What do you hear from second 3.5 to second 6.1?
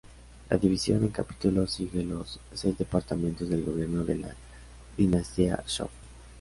gobierno de la dinastía Zhou.